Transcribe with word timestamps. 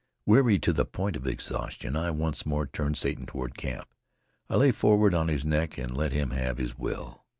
Weary 0.25 0.57
to 0.57 0.73
the 0.73 0.83
point 0.83 1.15
of 1.15 1.27
exhaustion, 1.27 1.95
I 1.95 2.09
once 2.09 2.43
more 2.43 2.65
turned 2.65 2.97
Satan 2.97 3.27
toward 3.27 3.55
camp. 3.55 3.87
I 4.49 4.55
lay 4.55 4.71
forward 4.71 5.13
on 5.13 5.27
his 5.27 5.45
neck 5.45 5.77
and 5.77 5.95
let 5.95 6.11
him 6.11 6.31
have 6.31 6.57
his 6.57 6.75
will. 6.75 7.23